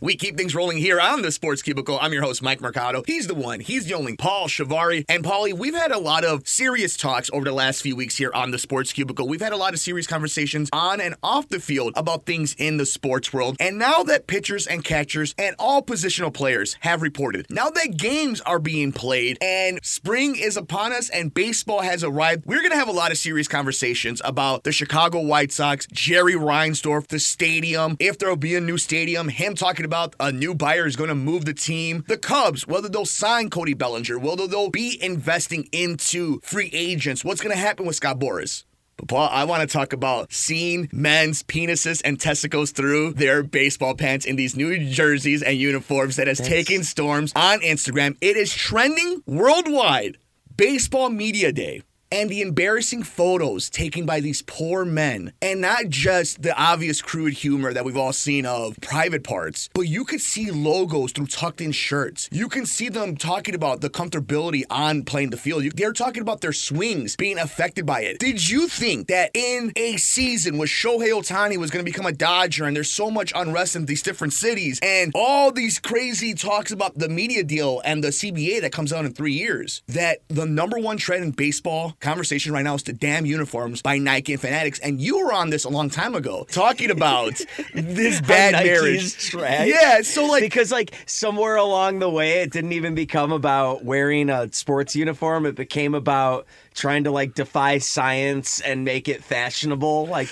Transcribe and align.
We 0.00 0.14
keep 0.14 0.36
things 0.36 0.54
rolling 0.54 0.78
here 0.78 1.00
on 1.00 1.22
the 1.22 1.32
Sports 1.32 1.60
Cubicle. 1.60 1.98
I'm 2.00 2.12
your 2.12 2.22
host, 2.22 2.40
Mike 2.40 2.60
Mercado. 2.60 3.02
He's 3.04 3.26
the 3.26 3.34
one, 3.34 3.58
he's 3.58 3.86
the 3.86 3.94
only 3.94 4.14
Paul 4.14 4.46
Chivari. 4.46 5.04
And 5.08 5.24
Paulie, 5.24 5.52
we've 5.52 5.74
had 5.74 5.90
a 5.90 5.98
lot 5.98 6.22
of 6.24 6.46
serious 6.46 6.96
talks 6.96 7.28
over 7.32 7.44
the 7.44 7.50
last 7.50 7.82
few 7.82 7.96
weeks 7.96 8.16
here 8.16 8.30
on 8.32 8.52
the 8.52 8.60
Sports 8.60 8.92
Cubicle. 8.92 9.26
We've 9.26 9.40
had 9.40 9.52
a 9.52 9.56
lot 9.56 9.74
of 9.74 9.80
serious 9.80 10.06
conversations 10.06 10.70
on 10.72 11.00
and 11.00 11.16
off 11.20 11.48
the 11.48 11.58
field 11.58 11.94
about 11.96 12.26
things 12.26 12.54
in 12.58 12.76
the 12.76 12.86
sports 12.86 13.32
world. 13.32 13.56
And 13.58 13.76
now 13.76 14.04
that 14.04 14.28
pitchers 14.28 14.68
and 14.68 14.84
catchers 14.84 15.34
and 15.36 15.56
all 15.58 15.82
positional 15.82 16.32
players 16.32 16.76
have 16.78 17.02
reported, 17.02 17.46
now 17.50 17.68
that 17.68 17.96
games 17.96 18.40
are 18.42 18.60
being 18.60 18.92
played 18.92 19.36
and 19.42 19.80
spring 19.82 20.36
is 20.36 20.56
upon 20.56 20.92
us 20.92 21.10
and 21.10 21.34
baseball 21.34 21.80
has 21.80 22.04
arrived, 22.04 22.46
we're 22.46 22.60
going 22.60 22.70
to 22.70 22.78
have 22.78 22.86
a 22.86 22.92
lot 22.92 23.10
of 23.10 23.18
serious 23.18 23.48
conversations 23.48 24.22
about 24.24 24.62
the 24.62 24.70
Chicago 24.70 25.22
White 25.22 25.50
Sox, 25.50 25.88
Jerry 25.90 26.34
Reinsdorf, 26.34 27.08
the 27.08 27.18
stadium, 27.18 27.96
if 27.98 28.16
there'll 28.16 28.36
be 28.36 28.54
a 28.54 28.60
new 28.60 28.78
stadium, 28.78 29.28
him 29.28 29.56
talking 29.56 29.87
about 29.88 30.14
a 30.20 30.30
new 30.30 30.54
buyer 30.54 30.86
is 30.86 30.96
going 30.96 31.08
to 31.08 31.14
move 31.14 31.46
the 31.46 31.54
team. 31.54 32.04
The 32.08 32.18
Cubs, 32.18 32.66
whether 32.66 32.90
they'll 32.90 33.06
sign 33.06 33.48
Cody 33.48 33.72
Bellinger, 33.72 34.18
whether 34.18 34.46
they'll 34.46 34.68
be 34.68 35.02
investing 35.02 35.66
into 35.72 36.40
free 36.42 36.68
agents, 36.74 37.24
what's 37.24 37.40
going 37.40 37.54
to 37.54 37.60
happen 37.60 37.86
with 37.86 37.96
Scott 37.96 38.18
Boras. 38.18 38.64
But 38.98 39.08
Paul, 39.08 39.28
I 39.32 39.44
want 39.44 39.62
to 39.62 39.72
talk 39.72 39.94
about 39.94 40.30
seeing 40.32 40.88
men's 40.92 41.42
penises 41.42 42.02
and 42.04 42.20
testicles 42.20 42.72
through 42.72 43.14
their 43.14 43.42
baseball 43.42 43.94
pants 43.94 44.26
in 44.26 44.36
these 44.36 44.56
new 44.56 44.90
jerseys 44.90 45.42
and 45.42 45.56
uniforms 45.56 46.16
that 46.16 46.26
has 46.26 46.38
That's- 46.38 46.54
taken 46.66 46.84
storms 46.84 47.32
on 47.34 47.60
Instagram. 47.60 48.16
It 48.20 48.36
is 48.36 48.52
trending 48.52 49.22
worldwide. 49.24 50.18
Baseball 50.56 51.08
Media 51.08 51.52
Day. 51.52 51.82
And 52.10 52.30
the 52.30 52.40
embarrassing 52.40 53.02
photos 53.02 53.68
taken 53.68 54.06
by 54.06 54.20
these 54.20 54.40
poor 54.40 54.86
men, 54.86 55.32
and 55.42 55.60
not 55.60 55.88
just 55.88 56.40
the 56.40 56.58
obvious 56.58 57.02
crude 57.02 57.34
humor 57.34 57.74
that 57.74 57.84
we've 57.84 57.98
all 57.98 58.14
seen 58.14 58.46
of 58.46 58.78
private 58.80 59.22
parts, 59.24 59.68
but 59.74 59.82
you 59.82 60.06
could 60.06 60.22
see 60.22 60.50
logos 60.50 61.12
through 61.12 61.26
tucked 61.26 61.60
in 61.60 61.70
shirts. 61.70 62.28
You 62.32 62.48
can 62.48 62.64
see 62.64 62.88
them 62.88 63.14
talking 63.16 63.54
about 63.54 63.82
the 63.82 63.90
comfortability 63.90 64.62
on 64.70 65.02
playing 65.02 65.30
the 65.30 65.36
field. 65.36 65.64
They're 65.74 65.92
talking 65.92 66.22
about 66.22 66.40
their 66.40 66.54
swings 66.54 67.14
being 67.16 67.38
affected 67.38 67.84
by 67.84 68.00
it. 68.00 68.18
Did 68.18 68.48
you 68.48 68.68
think 68.68 69.08
that 69.08 69.30
in 69.34 69.72
a 69.76 69.98
season 69.98 70.56
where 70.56 70.68
Shohei 70.68 71.10
Ohtani 71.10 71.58
was 71.58 71.70
going 71.70 71.84
to 71.84 71.90
become 71.90 72.06
a 72.06 72.12
Dodger 72.12 72.64
and 72.64 72.74
there's 72.74 72.90
so 72.90 73.10
much 73.10 73.32
unrest 73.36 73.76
in 73.76 73.84
these 73.84 74.02
different 74.02 74.32
cities 74.32 74.80
and 74.82 75.12
all 75.14 75.52
these 75.52 75.78
crazy 75.78 76.32
talks 76.32 76.72
about 76.72 76.98
the 76.98 77.08
media 77.08 77.44
deal 77.44 77.82
and 77.84 78.02
the 78.02 78.08
CBA 78.08 78.62
that 78.62 78.72
comes 78.72 78.94
out 78.94 79.04
in 79.04 79.12
three 79.12 79.34
years, 79.34 79.82
that 79.88 80.22
the 80.28 80.46
number 80.46 80.78
one 80.78 80.96
trend 80.96 81.22
in 81.22 81.32
baseball 81.32 81.96
conversation 82.00 82.52
right 82.52 82.62
now 82.62 82.74
is 82.74 82.82
the 82.82 82.92
damn 82.92 83.26
uniforms 83.26 83.82
by 83.82 83.98
Nike 83.98 84.32
and 84.32 84.40
Fanatics. 84.40 84.78
And 84.80 85.00
you 85.00 85.18
were 85.18 85.32
on 85.32 85.50
this 85.50 85.64
a 85.64 85.68
long 85.68 85.90
time 85.90 86.14
ago 86.14 86.46
talking 86.50 86.90
about 86.90 87.40
this 87.74 88.20
bad 88.20 88.52
Nike 88.52 88.68
marriage. 88.68 89.34
Yeah, 89.34 90.02
so 90.02 90.26
like 90.26 90.42
because 90.42 90.70
like 90.70 90.92
somewhere 91.06 91.56
along 91.56 91.98
the 91.98 92.10
way 92.10 92.42
it 92.42 92.52
didn't 92.52 92.72
even 92.72 92.94
become 92.94 93.32
about 93.32 93.84
wearing 93.84 94.30
a 94.30 94.52
sports 94.52 94.94
uniform 94.94 95.46
it 95.46 95.54
became 95.54 95.94
about 95.94 96.46
trying 96.74 97.04
to 97.04 97.10
like 97.10 97.34
defy 97.34 97.78
science 97.78 98.60
and 98.60 98.84
make 98.84 99.08
it 99.08 99.22
fashionable 99.22 100.06
like 100.06 100.28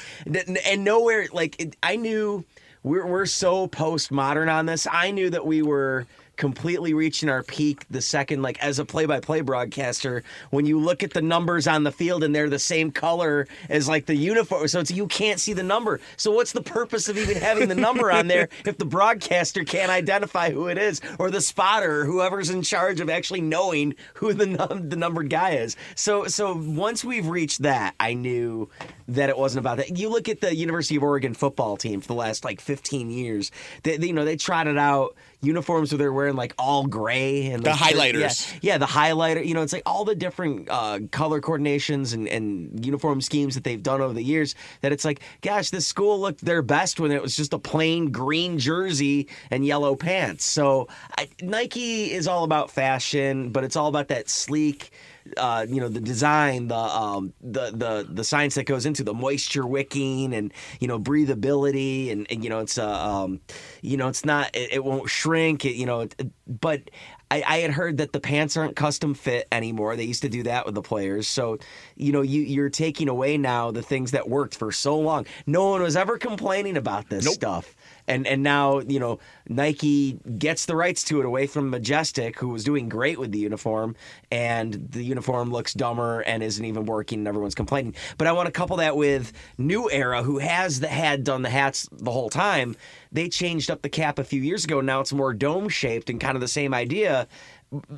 and 0.65 0.85
nowhere 0.85 1.27
like 1.33 1.61
it, 1.61 1.77
i 1.83 1.97
knew 1.97 2.45
we're, 2.83 3.07
we're 3.07 3.27
so 3.27 3.67
postmodern 3.69 4.53
on 4.53 4.67
this 4.67 4.87
i 4.91 5.11
knew 5.11 5.31
that 5.31 5.47
we 5.47 5.63
were 5.63 6.07
completely 6.37 6.95
reaching 6.95 7.29
our 7.29 7.43
peak 7.43 7.85
the 7.91 8.01
second 8.01 8.43
like 8.43 8.59
as 8.63 8.79
a 8.79 8.85
play-by-play 8.85 9.41
broadcaster 9.41 10.23
when 10.51 10.67
you 10.67 10.79
look 10.79 11.03
at 11.03 11.13
the 11.13 11.23
numbers 11.23 11.67
on 11.67 11.83
the 11.85 11.93
field 11.93 12.23
and 12.23 12.35
they're 12.35 12.51
the 12.51 12.59
same 12.59 12.91
color 12.91 13.47
as 13.69 13.89
like 13.89 14.07
the 14.07 14.15
uniform 14.15 14.67
so 14.69 14.81
it's 14.81 14.91
you 14.91 15.07
can't 15.07 15.41
see 15.41 15.53
the 15.53 15.63
number. 15.63 16.01
So 16.17 16.31
what's 16.31 16.53
the 16.53 16.63
purpose 16.63 17.09
of 17.09 17.17
even 17.19 17.37
having 17.37 17.69
the 17.69 17.75
number 17.75 18.11
on 18.13 18.27
there 18.27 18.49
if 18.65 18.79
the 18.79 18.85
broadcaster 18.85 19.65
can't 19.65 19.91
identify 19.91 20.51
who 20.51 20.69
it 20.69 20.79
is 20.79 21.01
or 21.19 21.31
the 21.31 21.41
spotter 21.41 22.03
or 22.03 22.05
whoever's 22.05 22.51
in 22.51 22.63
charge 22.63 23.01
of 23.01 23.09
actually 23.11 23.41
knowing 23.41 23.95
who 24.15 24.33
the 24.33 24.47
num- 24.47 24.89
the 24.89 24.97
numbered 24.97 25.31
guy 25.31 25.51
is? 25.53 25.77
So 25.95 26.27
so 26.27 26.55
once 26.57 27.05
we've 27.05 27.27
reached 27.27 27.63
that 27.63 27.95
i 28.01 28.13
knew 28.15 28.69
that 29.09 29.29
it 29.31 29.39
wasn't 29.39 29.61
about 29.61 29.77
that. 29.79 29.97
You 29.99 30.09
look 30.09 30.29
at 30.29 30.41
the 30.41 30.55
university 30.55 30.97
of 30.97 31.03
oregon 31.03 31.35
football 31.35 31.77
team 31.77 32.01
for 32.01 32.09
the 32.09 32.15
last 32.15 32.45
like 32.45 32.61
15 32.61 33.11
years 33.11 33.51
they, 33.83 33.97
they- 33.97 34.07
you 34.09 34.13
know 34.13 34.25
they 34.25 34.37
trotted 34.37 34.79
out 34.79 35.15
uniforms 35.43 35.93
where 35.93 35.99
they're 35.99 36.13
wearing 36.13 36.35
like 36.37 36.55
all 36.59 36.87
gray 36.87 37.47
and 37.49 37.63
The 37.65 37.71
like, 37.71 37.79
highlighters. 37.79 38.53
yeah, 38.63 38.73
yeah, 38.73 38.79
the 38.79 38.87
highlighter. 38.87 39.45
You 39.45 39.55
know, 39.55 39.63
it's 39.63 39.73
like 39.73 39.83
all 39.87 40.05
the 40.05 40.15
different 40.15 40.69
uh, 40.71 41.01
color 41.11 41.41
coordinations 41.41 42.15
and, 42.15 42.27
and 42.29 42.85
uniform 42.85 43.21
schemes 43.21 43.55
that 43.55 43.65
they've 43.65 43.83
done 43.83 44.01
over 44.01 44.15
the 44.15 44.23
years. 44.23 44.55
That 44.81 44.93
it's 44.93 45.05
like, 45.05 45.21
gosh, 45.43 45.71
this 45.71 45.87
school 45.87 46.19
looked 46.21 46.45
their 46.45 46.63
best 46.63 46.99
when 47.01 47.11
it 47.13 47.23
was 47.23 47.37
just 47.37 47.53
a 47.53 47.59
plain 47.59 48.11
green 48.11 48.59
jersey 48.59 49.29
and 49.51 49.65
yellow 49.65 49.95
pants. 49.95 50.45
So 50.45 50.89
I, 51.17 51.29
Nike 51.43 52.13
is 52.13 52.27
all 52.27 52.45
about 52.45 52.71
fashion, 52.71 53.51
but 53.51 53.65
it's 53.65 53.77
all 53.77 53.89
about 53.89 54.09
that 54.09 54.29
sleek. 54.29 54.91
Uh, 55.37 55.67
you 55.69 55.81
know 55.81 55.89
the 55.89 56.01
design, 56.01 56.69
the 56.69 56.77
um, 56.77 57.33
the 57.41 57.71
the 57.71 58.07
the 58.09 58.25
science 58.25 58.55
that 58.55 58.65
goes 58.65 58.87
into 58.87 59.03
the 59.05 59.15
moisture 59.15 59.67
wicking 59.67 60.35
and 60.35 60.53
you 60.81 60.89
know 60.89 60.99
breathability 60.99 62.13
and, 62.13 62.27
and 62.31 62.45
you 62.45 62.51
know 62.51 62.61
it's 62.61 62.79
uh, 62.79 62.89
um, 62.89 63.41
you 63.83 63.97
know 63.97 64.09
it's 64.09 64.25
not 64.25 64.55
it, 64.55 64.73
it 64.75 64.85
won't 64.85 65.09
shrink. 65.11 65.65
It, 65.65 65.75
you 65.77 65.87
know, 65.87 66.01
it, 66.01 66.15
but 66.47 66.91
I, 67.31 67.43
I 67.47 67.59
had 67.59 67.73
heard 67.73 67.97
that 67.99 68.13
the 68.13 68.21
pants 68.21 68.57
aren't 68.57 68.77
custom 68.77 69.15
fit 69.15 69.49
anymore. 69.51 69.97
They 69.97 70.05
used 70.05 70.23
to 70.23 70.29
do 70.29 70.45
that 70.45 70.65
with 70.65 70.75
the 70.77 70.83
players. 70.83 71.27
So, 71.27 71.59
you 71.97 72.13
know, 72.13 72.23
you, 72.23 72.43
you're 72.43 72.71
taking 72.71 73.09
away 73.09 73.37
now 73.37 73.73
the 73.73 73.83
things 73.83 74.13
that 74.13 74.29
worked 74.29 74.57
for 74.57 74.71
so 74.71 74.99
long. 74.99 75.27
No 75.47 75.71
one 75.71 75.83
was 75.83 75.97
ever 75.97 76.19
complaining 76.19 76.77
about 76.77 77.09
this 77.09 77.25
Nope. 77.25 77.35
stuff. 77.35 77.75
And 78.09 78.25
and 78.29 78.45
now, 78.45 78.79
you 78.79 79.01
know, 79.01 79.19
Nike 79.49 80.13
gets 80.39 80.67
the 80.67 80.77
rights 80.77 81.03
to 81.05 81.19
it 81.19 81.27
away 81.27 81.49
from 81.49 81.71
Majestic, 81.71 82.39
who 82.39 82.51
was 82.51 82.63
doing 82.63 82.89
great 82.89 83.19
with 83.19 83.33
the 83.33 83.41
uniform, 83.41 83.97
and 84.31 84.75
the 84.75 85.03
uniform 85.03 85.51
looks 85.51 85.75
dumber 85.75 86.21
and 86.21 86.41
isn't 86.41 86.65
even 86.65 86.87
working, 86.87 87.19
and 87.19 87.27
everyone's 87.27 87.57
complaining. 87.57 87.97
But 88.17 88.29
I 88.29 88.33
want 88.33 88.47
to 88.47 88.53
couple 88.53 88.77
that 88.77 88.97
with 88.97 89.33
New 89.59 89.91
Era, 89.91 90.23
who 90.23 90.39
has 90.39 90.79
the, 90.79 90.87
had 90.87 91.25
done 91.25 91.43
the 91.43 91.51
hats 91.51 91.89
the 91.91 92.13
whole 92.13 92.31
time. 92.31 92.77
They 93.11 93.29
changed 93.29 93.73
up 93.73 93.83
the 93.83 93.89
cap 93.89 94.21
a 94.21 94.25
few 94.25 94.41
years 94.41 94.65
ago. 94.65 94.81
Now 94.81 95.01
it's 95.01 95.13
more 95.13 95.33
dome 95.35 95.69
shaped 95.69 96.09
and 96.09 96.21
kind 96.21 96.36
of 96.36 96.36
the 96.41 96.49
same 96.49 96.75
idea, 96.75 97.27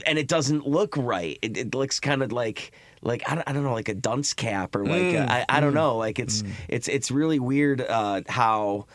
and 0.07 0.19
it 0.19 0.29
doesn't 0.29 0.67
look 0.67 0.97
right. 0.97 1.39
It, 1.43 1.57
it 1.57 1.75
looks 1.75 2.01
kind 2.01 2.23
of 2.23 2.33
like 2.33 2.73
like 3.03 3.23
I 3.31 3.35
don't, 3.37 3.49
I 3.49 3.53
don't 3.53 3.63
know 3.63 3.73
like 3.73 3.89
a 3.89 3.95
dunce 3.95 4.35
cap 4.35 4.75
or 4.75 4.85
like 4.85 5.15
a, 5.15 5.31
I, 5.31 5.45
I 5.49 5.61
don't 5.61 5.73
mm, 5.73 5.77
know 5.77 5.97
like 5.97 6.19
it's 6.19 6.43
mm. 6.43 6.51
it's 6.69 6.89
it's 6.89 7.11
really 7.11 7.39
weird 7.39 7.81
uh, 7.81 8.23
how 8.29 8.87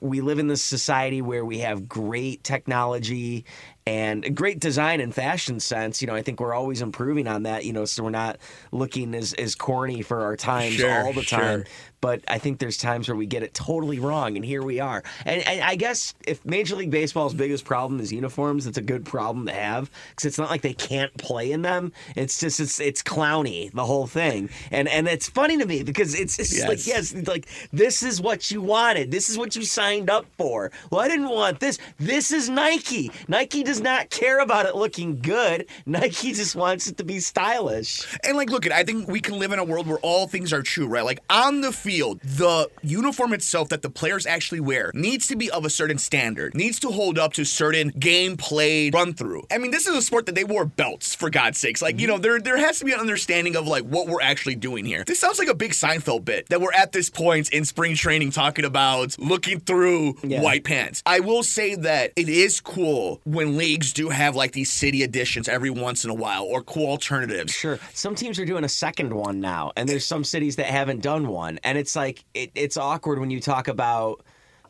we 0.00 0.20
live 0.20 0.38
in 0.38 0.48
this 0.48 0.62
society 0.62 1.20
where 1.20 1.44
we 1.44 1.58
have 1.58 1.88
great 1.88 2.42
technology 2.42 3.44
and 3.86 4.34
great 4.36 4.58
design 4.60 5.00
and 5.00 5.14
fashion 5.14 5.60
sense. 5.60 6.00
You 6.02 6.08
know, 6.08 6.14
I 6.14 6.22
think 6.22 6.40
we're 6.40 6.54
always 6.54 6.82
improving 6.82 7.28
on 7.28 7.44
that. 7.44 7.64
You 7.64 7.72
know, 7.72 7.84
so 7.84 8.02
we're 8.04 8.10
not 8.10 8.38
looking 8.72 9.14
as 9.14 9.32
as 9.34 9.54
corny 9.54 10.02
for 10.02 10.22
our 10.22 10.36
times 10.36 10.74
Sure, 10.74 11.04
all 11.06 11.12
the 11.12 11.22
time. 11.22 11.60
sure. 11.60 11.64
But 12.02 12.22
I 12.28 12.38
think 12.38 12.58
there's 12.58 12.76
times 12.76 13.08
where 13.08 13.16
we 13.16 13.26
get 13.26 13.42
it 13.42 13.54
totally 13.54 13.98
wrong, 13.98 14.36
and 14.36 14.44
here 14.44 14.62
we 14.62 14.78
are. 14.80 15.02
And, 15.24 15.44
and 15.48 15.60
I 15.62 15.74
guess 15.76 16.14
if 16.26 16.44
Major 16.44 16.76
League 16.76 16.90
Baseball's 16.90 17.32
biggest 17.34 17.64
problem 17.64 17.98
is 18.00 18.12
uniforms, 18.12 18.66
it's 18.66 18.76
a 18.78 18.82
good 18.82 19.04
problem 19.04 19.46
to 19.46 19.52
have 19.52 19.90
because 20.10 20.26
it's 20.26 20.38
not 20.38 20.50
like 20.50 20.60
they 20.60 20.74
can't 20.74 21.12
play 21.16 21.50
in 21.50 21.62
them. 21.62 21.92
It's 22.14 22.38
just 22.38 22.60
it's 22.60 22.78
it's 22.80 23.02
clowny 23.02 23.72
the 23.72 23.84
whole 23.84 24.06
thing, 24.06 24.50
and 24.70 24.88
and 24.88 25.08
it's 25.08 25.28
funny 25.28 25.56
to 25.58 25.64
me 25.66 25.82
because 25.82 26.14
it's, 26.14 26.38
it's 26.38 26.56
Yes. 26.56 26.68
like 26.68 26.86
yes, 26.86 27.14
like 27.26 27.48
this 27.72 28.02
is 28.02 28.20
what 28.20 28.50
you 28.50 28.60
wanted, 28.60 29.10
this 29.10 29.28
is 29.30 29.38
what 29.38 29.56
you 29.56 29.62
signed 29.62 30.10
up 30.10 30.26
for. 30.36 30.70
Well, 30.90 31.00
I 31.00 31.08
didn't 31.08 31.30
want 31.30 31.60
this. 31.60 31.78
This 31.98 32.30
is 32.30 32.48
Nike. 32.48 33.10
Nike 33.26 33.62
does 33.64 33.75
not 33.80 34.10
care 34.10 34.40
about 34.40 34.66
it 34.66 34.74
looking 34.76 35.20
good. 35.20 35.66
Nike 35.86 36.32
just 36.32 36.56
wants 36.56 36.86
it 36.86 36.96
to 36.98 37.04
be 37.04 37.20
stylish. 37.20 38.06
And 38.24 38.36
like, 38.36 38.50
look 38.50 38.66
at, 38.66 38.72
I 38.72 38.82
think 38.84 39.08
we 39.08 39.20
can 39.20 39.38
live 39.38 39.52
in 39.52 39.58
a 39.58 39.64
world 39.64 39.86
where 39.86 39.98
all 39.98 40.26
things 40.26 40.52
are 40.52 40.62
true, 40.62 40.86
right? 40.86 41.04
Like 41.04 41.20
on 41.30 41.60
the 41.60 41.72
field, 41.72 42.20
the 42.22 42.68
uniform 42.82 43.32
itself 43.32 43.68
that 43.70 43.82
the 43.82 43.90
players 43.90 44.26
actually 44.26 44.60
wear 44.60 44.90
needs 44.94 45.26
to 45.28 45.36
be 45.36 45.50
of 45.50 45.64
a 45.64 45.70
certain 45.70 45.98
standard, 45.98 46.54
needs 46.54 46.78
to 46.80 46.88
hold 46.88 47.18
up 47.18 47.32
to 47.34 47.44
certain 47.44 47.88
game 47.90 48.36
played 48.36 48.94
run 48.94 49.14
through. 49.14 49.44
I 49.50 49.58
mean, 49.58 49.70
this 49.70 49.86
is 49.86 49.94
a 49.94 50.02
sport 50.02 50.26
that 50.26 50.34
they 50.34 50.44
wore 50.44 50.64
belts 50.64 51.14
for 51.14 51.30
God's 51.30 51.58
sakes. 51.58 51.82
Like, 51.82 52.00
you 52.00 52.06
know, 52.06 52.18
there 52.18 52.40
there 52.40 52.56
has 52.58 52.78
to 52.80 52.84
be 52.84 52.92
an 52.92 53.00
understanding 53.00 53.56
of 53.56 53.66
like 53.66 53.84
what 53.84 54.06
we're 54.08 54.20
actually 54.22 54.54
doing 54.56 54.84
here. 54.84 55.04
This 55.04 55.18
sounds 55.20 55.38
like 55.38 55.48
a 55.48 55.54
big 55.54 55.72
Seinfeld 55.72 56.24
bit 56.24 56.48
that 56.48 56.60
we're 56.60 56.72
at 56.72 56.92
this 56.92 57.10
point 57.10 57.50
in 57.50 57.64
spring 57.64 57.94
training 57.94 58.30
talking 58.30 58.64
about 58.64 59.18
looking 59.18 59.60
through 59.60 60.16
Yeah. 60.22 60.42
white 60.42 60.64
pants. 60.64 61.02
I 61.06 61.20
will 61.20 61.42
say 61.42 61.74
that 61.76 62.12
it 62.16 62.28
is 62.28 62.60
cool 62.60 63.20
when 63.24 63.56
leagues 63.66 63.92
do 63.92 64.08
have 64.08 64.36
like 64.36 64.52
these 64.52 64.70
city 64.70 65.02
editions 65.02 65.48
every 65.48 65.70
once 65.70 66.04
in 66.04 66.10
a 66.10 66.14
while 66.14 66.44
or 66.44 66.62
cool 66.62 66.86
alternatives. 66.86 67.52
Sure. 67.52 67.78
Some 67.94 68.14
teams 68.14 68.38
are 68.38 68.44
doing 68.44 68.64
a 68.64 68.68
second 68.68 69.12
one 69.12 69.40
now, 69.40 69.72
and 69.76 69.88
there's 69.88 70.06
some 70.06 70.22
cities 70.24 70.56
that 70.56 70.66
haven't 70.66 71.02
done 71.02 71.26
one, 71.26 71.58
and 71.64 71.76
it's 71.76 71.96
like 71.96 72.24
it, 72.34 72.52
it's 72.54 72.76
awkward 72.76 73.18
when 73.18 73.30
you 73.30 73.40
talk 73.40 73.68
about 73.68 74.24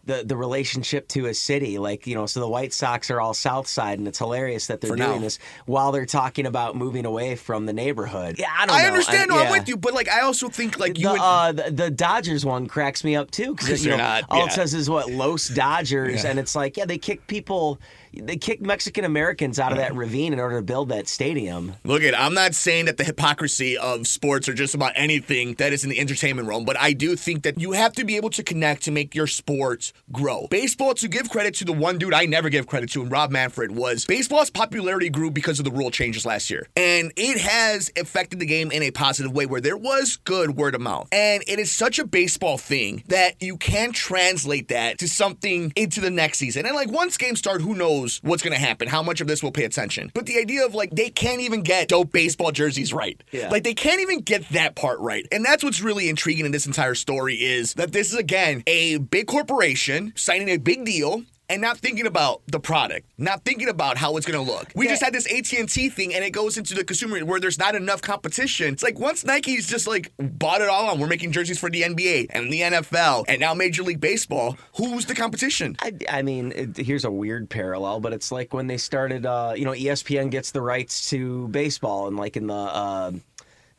the 0.06 0.23
the 0.25 0.37
relationship 0.37 1.08
to 1.08 1.26
a 1.26 1.35
city. 1.35 1.79
Like 1.79 2.06
you 2.06 2.14
know, 2.14 2.26
so 2.26 2.41
the 2.41 2.49
White 2.49 2.73
Sox 2.73 3.11
are 3.11 3.20
all 3.20 3.35
South 3.35 3.67
Side, 3.67 3.99
and 3.99 4.08
it's 4.08 4.19
hilarious 4.19 4.69
that 4.69 4.81
they're 4.81 4.91
For 4.91 4.97
doing 4.97 5.11
now. 5.17 5.19
this 5.19 5.38
while 5.67 5.93
they're 5.93 6.06
talking 6.06 6.47
about 6.47 6.76
moving 6.76 7.05
away 7.05 7.37
from 7.37 7.67
the 7.67 7.73
neighborhood. 7.73 8.37
Yeah, 8.38 8.47
I 8.56 8.67
don't 8.67 8.76
I 8.76 8.82
know. 8.82 8.88
understand. 8.88 9.29
no, 9.31 9.38
I'm 9.38 9.50
with 9.50 9.69
you, 9.69 9.76
but 9.76 9.93
like 9.94 10.08
I 10.08 10.20
also 10.23 10.49
think 10.49 10.79
like 10.79 10.99
you. 10.99 11.05
the, 11.08 11.12
would- 11.12 11.20
uh, 11.20 11.53
the 11.53 11.70
the 11.70 11.91
Dodgers 11.91 12.44
one 12.44 12.67
cracks 12.67 13.05
me 13.05 13.17
up 13.17 13.31
too 13.31 13.55
because 13.55 13.85
you 13.85 13.91
know 13.91 13.97
not- 13.99 14.25
all 14.31 14.38
yeah. 14.41 14.47
it 14.47 14.53
says 14.53 14.73
is 14.75 14.88
what 14.88 15.11
Los 15.11 15.49
Dodgers, 15.49 16.25
Yeah. 16.25 16.31
and 16.31 16.38
it's 16.38 16.55
like 16.55 16.76
yeah 16.76 16.85
they 16.87 16.99
kick 16.99 17.26
people, 17.26 17.81
they 18.14 18.37
kick 18.37 18.61
Mexican 18.61 19.05
Americans 19.05 19.58
out 19.58 19.73
of 19.73 19.79
that 19.79 19.94
ravine 19.94 20.32
in 20.32 20.41
order 20.41 20.56
to 20.58 20.62
build 20.62 20.88
that 20.91 21.08
stadium. 21.08 21.75
Look 21.85 22.03
at, 22.03 22.19
I'm 22.19 22.35
not 22.35 22.55
saying 22.55 22.85
that 22.87 22.97
the 22.97 23.05
hypocrisy 23.05 23.76
of 23.76 24.06
sports 24.06 24.49
or 24.49 24.55
just 24.55 24.75
about 24.75 24.93
anything 24.94 25.55
that 25.55 25.73
is 25.73 25.85
in 25.85 25.91
the 25.91 25.99
entertainment 25.99 26.49
realm, 26.49 26.64
but 26.64 26.79
I 26.79 26.93
do 26.93 27.17
think 27.17 27.43
that 27.43 27.58
you 27.61 27.73
have 27.73 27.93
to 27.94 28.05
be 28.05 28.17
able 28.17 28.31
to 28.31 28.43
connect 28.43 28.82
to 28.85 28.91
make 28.91 29.14
your 29.14 29.26
sport 29.26 29.93
grow. 30.12 30.46
Baseball, 30.50 30.94
to 30.94 31.08
give 31.08 31.31
credit 31.31 31.54
to 31.56 31.64
the 31.64 31.72
one 31.72 31.98
dude 31.98 32.14
I 32.14 32.26
never 32.26 32.48
give 32.48 32.66
credit 32.66 32.90
to, 32.93 33.02
and 33.02 33.10
Rob 33.10 33.31
Manfred, 33.31 33.72
was 33.72 34.04
baseball's 34.04 34.50
popularity 34.50 35.08
grew 35.08 35.31
because 35.31 35.58
of 35.58 35.64
the 35.64 35.70
rule 35.70 35.90
changes 35.90 36.25
last 36.25 36.50
year. 36.50 36.69
And 36.76 37.12
it 37.16 37.38
has 37.38 37.90
affected 37.96 38.40
the 38.40 38.46
game 38.46 38.70
in 38.70 38.82
a 38.82 38.90
positive 38.90 39.32
way 39.32 39.46
where 39.46 39.60
there 39.60 39.76
was 39.76 40.16
good 40.25 40.56
word 40.56 40.75
of 40.75 40.81
mouth. 40.81 41.08
And 41.12 41.43
it 41.46 41.58
is 41.58 41.72
such 41.72 41.98
a 41.98 42.06
baseball 42.06 42.58
thing 42.58 43.02
that 43.08 43.43
you 43.43 43.56
can 43.56 43.93
translate 43.93 44.69
that 44.69 44.98
to 44.98 45.08
something 45.08 45.72
into 45.76 46.00
the 46.00 46.10
next 46.10 46.38
season. 46.38 46.66
And 46.66 46.75
like 46.75 46.90
once 46.90 47.16
games 47.16 47.38
start, 47.38 47.60
who 47.60 47.75
knows 47.75 48.20
what's 48.22 48.43
going 48.43 48.54
to 48.54 48.64
happen, 48.64 48.88
how 48.88 49.02
much 49.02 49.20
of 49.20 49.26
this 49.26 49.43
will 49.43 49.52
pay 49.52 49.64
attention. 49.64 50.10
But 50.14 50.26
the 50.26 50.38
idea 50.38 50.64
of 50.64 50.75
like 50.75 50.90
they 50.90 51.10
can't 51.10 51.40
even 51.40 51.62
get 51.62 51.88
dope 51.88 52.12
baseball 52.12 52.52
jerseys 52.52 52.93
right. 52.93 53.22
Yeah. 53.32 53.48
Like 53.48 53.64
they 53.64 53.75
can't 53.75 54.00
even 54.00 54.20
get 54.20 54.48
that 54.50 54.76
part 54.76 55.00
right. 55.00 55.26
And 55.32 55.44
that's 55.44 55.64
what's 55.64 55.81
really 55.81 56.08
intriguing 56.08 56.46
in 56.46 56.52
this 56.52 56.66
entire 56.66 56.94
story 56.94 57.34
is 57.34 57.75
that 57.75 57.93
this 57.93 58.12
is 58.12 58.19
again 58.19 58.62
a 58.66 58.98
big 58.98 59.26
corporation 59.26 59.86
signing 60.15 60.49
a 60.49 60.56
big 60.56 60.85
deal 60.85 61.23
and 61.49 61.62
not 61.62 61.79
thinking 61.79 62.06
about 62.06 62.43
the 62.47 62.59
product, 62.59 63.06
not 63.19 63.44
thinking 63.44 63.69
about 63.69 63.97
how 63.97 64.17
it's 64.17 64.27
going 64.27 64.44
to 64.44 64.53
look. 64.53 64.73
We 64.75 64.88
just 64.88 65.03
had 65.03 65.12
this 65.12 65.27
AT&T 65.33 65.91
thing 65.91 66.15
and 66.15 66.25
it 66.25 66.31
goes 66.31 66.59
into 66.59 66.75
the 66.75 66.85
consumer 66.85 67.21
where 67.25 67.41
there's 67.41 67.59
not 67.59 67.75
enough 67.75 68.03
competition. 68.03 68.73
It's 68.73 68.83
like 68.83 68.99
once 68.99 69.25
Nike's 69.25 69.69
just 69.69 69.87
like 69.87 70.12
bought 70.19 70.61
it 70.61 70.69
all 70.69 70.91
on, 70.91 70.99
we're 70.99 71.06
making 71.06 71.33
jerseys 71.33 71.59
for 71.59 71.71
the 71.71 71.83
NBA 71.83 72.27
and 72.31 72.53
the 72.53 72.61
NFL 72.61 73.27
and 73.29 73.41
now 73.41 73.55
Major 73.55 73.83
League 73.83 74.00
Baseball, 74.00 74.56
who's 74.77 75.06
the 75.06 75.15
competition? 75.15 75.77
I, 75.81 75.93
I 76.09 76.23
mean, 76.23 76.53
it, 76.55 76.77
here's 76.77 77.05
a 77.05 77.11
weird 77.11 77.49
parallel, 77.49 78.00
but 78.00 78.12
it's 78.12 78.32
like 78.32 78.53
when 78.53 78.67
they 78.67 78.77
started, 78.77 79.25
uh, 79.25 79.55
you 79.56 79.65
know, 79.65 79.73
ESPN 79.73 80.31
gets 80.31 80.50
the 80.50 80.61
rights 80.61 81.11
to 81.11 81.49
baseball, 81.49 82.09
and 82.09 82.17
like 82.17 82.37
in 82.37 82.49
the 82.49 82.55
uh, 82.55 83.12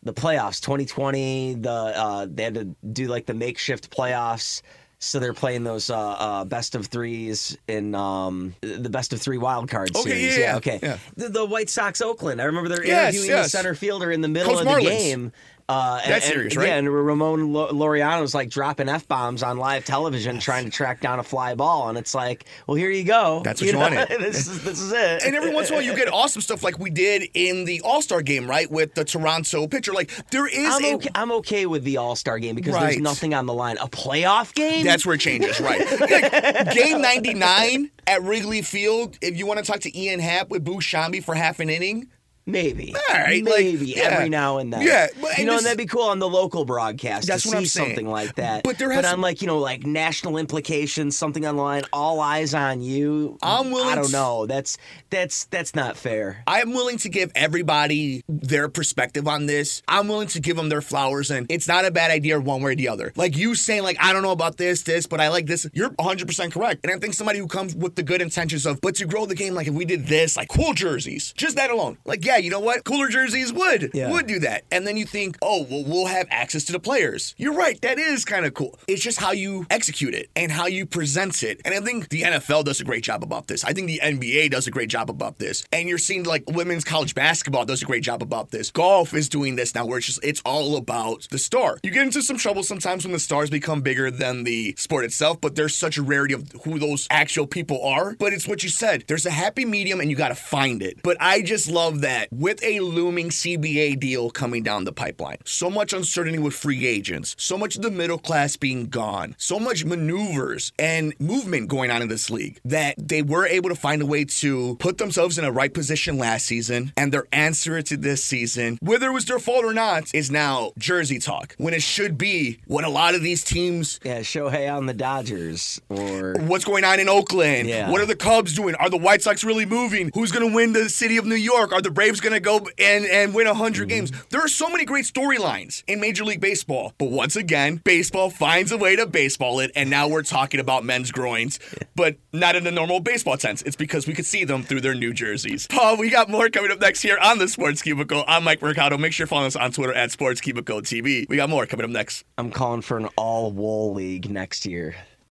the 0.04 0.14
playoffs, 0.14 0.62
2020, 0.62 1.56
the 1.56 1.70
uh, 1.70 2.28
they 2.30 2.44
had 2.44 2.54
to 2.54 2.66
do 2.94 3.08
like 3.08 3.26
the 3.26 3.34
makeshift 3.34 3.90
playoffs. 3.90 4.62
So 5.00 5.20
they're 5.20 5.34
playing 5.34 5.64
those 5.64 5.92
uh, 5.92 5.96
uh, 6.00 6.46
best 6.46 6.74
of 6.74 6.88
threes 6.88 7.56
in 7.68 7.94
um, 7.94 8.56
the 8.62 8.90
best 8.90 9.14
of 9.14 9.22
three 9.22 9.38
wild 9.38 9.70
card 9.70 9.96
Okay, 9.96 10.10
series. 10.10 10.38
yeah, 10.38 10.44
yeah, 10.46 10.56
okay. 10.58 10.80
yeah. 10.82 10.98
The, 11.16 11.30
the 11.30 11.46
White 11.46 11.70
Sox 11.70 12.02
Oakland. 12.02 12.42
I 12.42 12.46
remember 12.46 12.68
they're 12.70 12.84
Yes, 12.86 13.14
interviewing 13.14 13.38
yes. 13.38 13.46
the 13.46 13.50
center 13.58 13.76
fielder 13.76 14.12
in 14.12 14.22
the 14.22 14.28
middle 14.28 14.54
Coach 14.54 14.62
of 14.62 14.68
the 14.68 14.72
Marlins. 14.74 14.98
game. 14.98 15.32
Uh, 15.70 15.98
That 15.98 16.10
and, 16.10 16.24
series, 16.24 16.54
and- 16.54 16.62
right? 16.62 16.68
Yeah, 16.70 16.78
and 16.78 16.90
Ramon 16.90 17.52
Laureano's 17.52 18.34
like 18.34 18.50
dropping 18.50 18.88
f 18.88 19.06
bombs 19.06 19.44
on 19.44 19.58
live 19.58 19.84
television, 19.84 20.40
trying 20.40 20.64
to 20.64 20.72
track 20.72 21.02
down 21.02 21.20
a 21.20 21.24
fly 21.24 21.56
ball, 21.56 21.90
and 21.90 21.98
it's 21.98 22.16
like, 22.16 22.46
well, 22.68 22.76
here 22.76 22.90
you 22.90 23.04
go. 23.04 23.42
That's 23.44 23.60
what 23.60 23.68
you 23.68 23.74
know? 23.74 23.80
wanted. 23.80 24.08
this 24.20 24.48
is 24.48 24.64
this 24.64 24.80
is 24.80 24.94
it. 24.94 25.24
And 25.26 25.36
every 25.36 25.54
once 25.54 25.68
in 25.68 25.74
a 25.74 25.78
while, 25.78 25.86
you 25.86 25.94
get 25.94 26.08
awesome 26.08 26.42
stuff 26.42 26.64
like 26.64 26.80
we 26.80 26.90
did 26.90 27.28
in 27.34 27.66
the 27.66 27.82
All 27.82 28.02
Star 28.02 28.22
game, 28.22 28.50
right? 28.50 28.72
With 28.72 28.94
the 28.94 29.04
Toronto 29.04 29.68
pitcher. 29.68 29.92
Like, 29.92 30.12
there 30.32 30.48
is 30.48 30.74
I'm 30.76 30.86
a. 30.86 30.96
okay, 30.96 31.10
I'm 31.16 31.32
okay 31.34 31.66
with 31.66 31.84
the 31.84 31.98
All 31.98 32.16
Star 32.16 32.40
game 32.40 32.56
because 32.56 32.74
Right. 32.74 32.84
there's 32.92 32.98
nothing 33.02 33.34
on 33.34 33.46
the 33.46 33.54
line. 33.54 33.78
A 33.80 33.90
playoff 33.90 34.54
game? 34.54 34.86
That's 34.86 35.06
where 35.06 35.16
it 35.16 35.22
changes, 35.22 35.60
right? 35.62 35.80
Like, 36.00 36.74
game 36.76 37.02
99 37.02 37.92
at 38.08 38.22
Wrigley 38.24 38.62
Field, 38.62 39.18
if 39.22 39.38
you 39.38 39.46
want 39.46 39.60
to 39.60 39.66
talk 39.66 39.82
to 39.82 40.00
Ian 40.00 40.22
Happ 40.22 40.50
with 40.50 40.64
Boo 40.64 40.76
Shambi 40.78 41.22
for 41.22 41.36
half 41.36 41.60
an 41.60 41.70
inning, 41.70 42.08
maybe, 42.48 42.96
All 42.96 43.16
right, 43.16 43.44
like, 43.44 43.54
maybe 43.64 43.86
yeah. 43.88 44.04
every 44.06 44.30
now 44.30 44.58
and 44.58 44.74
then. 44.74 44.82
Yeah, 44.82 45.08
but- 45.22 45.38
you 45.38 45.46
know, 45.46 45.52
this- 45.54 45.60
and 45.62 45.66
that'd 45.68 45.78
be 45.78 45.86
cool 45.86 46.04
on 46.04 46.18
the 46.20 46.28
local 46.30 46.66
broadcast 46.66 47.28
That's 47.28 47.44
to 47.44 47.50
what 47.50 47.52
see 47.54 47.58
I'm 47.58 47.66
saying. 47.66 47.88
something 47.90 48.08
like 48.10 48.36
that. 48.36 48.64
But 48.64 48.80
there 48.80 48.90
has 48.92 49.04
but 49.04 49.14
on 49.14 49.22
like 49.22 49.42
you 49.42 49.48
know 49.48 49.60
like 49.60 49.86
national 49.86 50.38
implications, 50.38 51.18
something 51.18 51.46
online, 51.46 51.84
all 51.94 52.20
eyes 52.20 52.54
on 52.54 52.82
you. 52.82 53.38
I'm 53.44 53.70
willing 53.72 53.90
I 53.90 53.96
don't 53.96 54.06
to- 54.08 54.12
know. 54.12 54.46
That's 54.48 54.78
that's 55.10 55.46
that's 55.46 55.76
not 55.76 55.98
fair. 55.98 56.44
I'm 56.48 56.74
willing 56.74 56.98
to 57.00 57.10
give 57.10 57.32
everybody 57.36 58.24
their 58.30 58.70
perspective 58.70 59.28
on 59.28 59.46
this. 59.46 59.82
I'm 59.88 60.08
willing 60.08 60.28
to 60.30 60.40
give 60.40 60.56
them 60.58 60.70
their 60.70 60.82
flowers, 60.82 61.30
and 61.32 61.46
it's 61.50 61.68
not 61.68 61.86
a 61.86 61.92
bad 61.92 62.12
idea 62.12 62.40
one 62.40 62.62
way 62.62 62.72
or 62.72 62.76
the 62.76 62.88
other. 62.90 63.12
Like 63.16 63.36
you 63.38 63.56
saying, 63.56 63.84
like 63.84 63.98
I 64.00 64.14
don't 64.14 64.22
know 64.24 64.32
about 64.32 64.58
this, 64.58 64.84
this, 64.84 65.06
but 65.08 65.20
I 65.20 65.28
like 65.30 65.46
this. 65.48 65.68
You're 65.74 65.90
100 65.90 66.28
percent 66.28 66.54
correct. 66.54 66.82
And 66.86 66.94
I 66.94 66.98
think 67.00 67.14
somebody 67.14 67.40
who 67.40 67.48
comes 67.48 67.76
with 67.76 67.96
the 67.96 68.04
good 68.04 68.22
intentions 68.22 68.66
of, 68.66 68.80
but 68.82 68.96
to 68.96 69.06
grow 69.06 69.26
the 69.26 69.36
game, 69.36 69.54
like 69.54 69.68
if 69.68 69.74
we 69.74 69.86
did 69.86 70.08
this, 70.08 70.38
like 70.38 70.50
cool 70.50 70.74
jerseys, 70.74 71.34
just 71.36 71.56
that 71.58 71.70
alone, 71.70 71.98
like 72.06 72.24
yeah, 72.26 72.37
you 72.38 72.50
know 72.50 72.60
what, 72.60 72.84
cooler 72.84 73.08
jerseys 73.08 73.52
would 73.54 73.92
Yeah. 73.94 74.12
would 74.12 74.28
do 74.28 74.40
that. 74.40 74.64
And 74.72 74.86
then 74.88 74.98
you 74.98 75.06
think, 75.06 75.38
oh 75.42 75.66
well, 75.70 75.84
we'll 75.86 76.08
have 76.08 76.28
access 76.30 76.64
to 76.66 76.72
the 76.72 76.80
players. 76.80 77.34
You're 77.38 77.54
right, 77.54 77.80
that 77.82 77.98
is 78.00 78.26
kind 78.26 78.46
of 78.46 78.54
cool. 78.54 78.78
It's 78.88 79.02
just 79.02 79.20
how 79.20 79.32
you 79.32 79.66
execute 79.70 80.14
it 80.14 80.30
and 80.36 80.52
how 80.52 80.68
you 80.68 80.86
present 80.86 81.44
it. 81.44 81.62
And 81.66 81.74
I 81.74 81.80
think 81.80 82.10
the 82.10 82.22
NFL 82.24 82.64
does 82.66 82.80
a 82.80 82.84
great 82.84 83.04
job 83.04 83.24
about 83.24 83.48
this. 83.48 83.64
I 83.64 83.74
think 83.74 83.88
the 83.88 84.00
NBA 84.04 84.52
does 84.52 84.68
a 84.68 84.72
great 84.72 84.90
job 84.90 85.10
about 85.10 85.40
this. 85.40 85.64
And 85.72 85.88
you're 85.90 85.98
seeing 85.98 86.24
like 86.24 86.44
women's 86.48 86.84
college 86.84 87.16
basketball 87.16 87.66
does 87.66 87.82
a 87.82 87.86
great 87.86 88.04
job 88.04 88.22
about 88.22 88.52
this. 88.52 88.72
Golf 88.72 89.14
is 89.14 89.30
doing 89.30 89.56
this 89.56 89.74
now 89.76 89.86
where 89.86 89.98
it's 89.98 90.08
just 90.08 90.24
it's 90.24 90.42
all 90.46 90.76
about 90.78 91.28
the 91.32 91.38
star. 91.38 91.78
You 91.84 91.92
get 91.92 92.04
into 92.04 92.22
some 92.22 92.38
trouble 92.38 92.64
sometimes 92.64 93.04
when 93.06 93.14
the 93.14 93.20
stars 93.20 93.50
become 93.50 93.82
bigger 93.82 94.10
than 94.12 94.44
the 94.44 94.76
sport 94.78 95.06
itself, 95.06 95.40
but 95.42 95.56
there's 95.56 95.76
such 95.76 95.98
a 95.98 96.02
rarity 96.02 96.34
of 96.34 96.52
who 96.64 96.80
those 96.80 97.08
actual 97.10 97.48
people 97.48 97.84
are. 97.84 98.16
But 98.20 98.34
it's 98.34 98.48
what 98.48 98.64
you 98.64 98.70
said. 98.70 99.04
There's 99.08 99.26
a 99.26 99.32
happy 99.32 99.66
medium 99.66 100.00
and 100.00 100.10
you 100.10 100.16
got 100.16 100.30
to 100.30 100.36
find 100.36 100.82
it. 100.82 101.02
But 101.04 101.18
I 101.20 101.42
just 101.42 101.70
love 101.70 102.02
that 102.02 102.27
with 102.32 102.64
a 102.64 102.80
looming 102.80 103.30
CBA 103.30 104.00
deal 104.00 104.30
coming 104.30 104.64
down 104.64 104.84
the 104.84 104.92
pipeline. 104.92 105.38
So 105.46 105.70
much 105.70 105.94
uncertainty 105.94 106.40
with 106.40 106.54
free 106.54 106.86
agents, 106.88 107.36
so 107.38 107.58
much 107.58 107.76
of 107.76 107.82
the 107.82 107.92
middle 107.92 108.18
class 108.18 108.56
being 108.56 108.88
gone, 108.88 109.36
so 109.38 109.60
much 109.60 109.86
maneuvers 109.86 110.72
and 110.80 111.14
movement 111.20 111.68
going 111.68 111.92
on 111.92 112.02
in 112.02 112.08
this 112.08 112.30
league 112.30 112.60
that 112.66 112.96
they 112.98 113.22
were 113.22 113.46
able 113.46 113.70
to 113.70 113.76
find 113.76 114.02
a 114.02 114.06
way 114.06 114.26
to 114.26 114.76
put 114.80 114.98
themselves 114.98 115.38
in 115.38 115.46
a 115.46 115.52
right 115.52 115.74
position 115.74 116.18
last 116.18 116.46
season. 116.46 116.92
And 116.98 117.12
their 117.12 117.26
answer 117.32 117.82
to 117.82 117.98
this 117.98 118.24
season, 118.24 118.78
whether 118.82 119.08
it 119.08 119.14
was 119.14 119.26
their 119.26 119.40
fault 119.40 119.66
or 119.66 119.74
not, 119.74 120.14
is 120.14 120.32
now 120.32 120.72
Jersey 120.78 121.20
talk. 121.20 121.56
When 121.58 121.74
it 121.74 121.82
should 121.82 122.18
be 122.18 122.60
what 122.68 122.84
a 122.84 122.90
lot 122.90 123.16
of 123.16 123.22
these 123.22 123.44
teams 123.44 124.00
Yeah, 124.04 124.20
Shohei 124.20 124.74
on 124.74 124.86
the 124.86 124.94
Dodgers 124.94 125.82
or 125.90 126.36
what's 126.40 126.66
going 126.66 126.84
on 126.84 127.00
in 127.00 127.10
Oakland? 127.10 127.70
Yeah. 127.70 127.90
What 127.92 128.02
are 128.02 128.06
the 128.06 128.16
Cubs 128.16 128.54
doing? 128.54 128.76
Are 128.76 128.90
the 128.90 128.98
White 128.98 129.22
Sox 129.22 129.44
really 129.44 129.66
moving? 129.66 130.12
Who's 130.14 130.32
going 130.32 130.48
to 130.48 130.56
win 130.56 130.74
the 130.74 130.90
city 130.90 131.18
of 131.18 131.26
New 131.26 131.36
York? 131.36 131.72
Are 131.72 131.82
the 131.82 131.92
Braves 131.92 132.17
going 132.22 132.34
to 132.34 132.40
go 132.40 132.68
and, 132.80 133.06
and 133.06 133.34
win 133.34 133.48
100 133.48 133.68
Mm-hmm. 133.78 133.88
games? 133.90 134.12
There 134.30 134.42
are 134.44 134.48
so 134.48 134.70
many 134.70 134.86
great 134.86 135.06
storylines 135.06 135.84
in 135.88 136.00
Major 136.00 136.24
League 136.26 136.42
Baseball. 136.42 136.94
But 136.98 137.10
once 137.12 137.36
again, 137.36 137.82
baseball 137.84 138.30
finds 138.30 138.72
a 138.72 138.78
way 138.78 138.96
to 138.96 139.06
baseball 139.06 139.60
it. 139.60 139.72
And 139.76 139.90
now 139.90 140.08
we're 140.08 140.24
talking 140.24 140.60
about 140.60 140.84
men's 140.84 141.12
groins, 141.12 141.60
but 141.96 142.16
not 142.34 142.56
in 142.56 142.64
the 142.64 142.72
normal 142.72 143.00
baseball 143.00 143.38
sense. 143.38 143.62
It's 143.64 143.76
because 143.76 144.08
we 144.08 144.14
could 144.14 144.26
see 144.26 144.44
them 144.46 144.64
through 144.64 144.82
their 144.82 144.96
new 144.96 145.14
jerseys. 145.14 145.68
Paul, 145.68 145.98
we 145.98 146.10
got 146.10 146.30
more 146.30 146.50
coming 146.50 146.72
up 146.72 146.80
next 146.80 147.02
here 147.02 147.18
on 147.22 147.38
the 147.38 147.48
Sports 147.48 147.82
Cubicle. 147.82 148.24
I'm 148.28 148.44
Mike 148.44 148.62
Mercado. 148.62 148.98
Make 148.98 149.14
sure 149.14 149.24
you're 149.24 149.28
following 149.28 149.48
us 149.48 149.56
on 149.56 149.72
Twitter 149.72 149.94
at 149.94 150.12
Sports 150.12 150.42
Cubicle 150.42 150.82
TV. 150.82 151.28
We 151.30 151.36
got 151.36 151.50
more 151.50 151.66
coming 151.66 151.84
up 151.84 151.92
next. 151.92 152.24
I'm 152.38 152.52
calling 152.52 152.82
for 152.82 152.98
an 152.98 153.10
all 153.16 153.52
wool 153.52 153.94
league 153.94 154.30
next 154.30 154.66
year. 154.66 154.96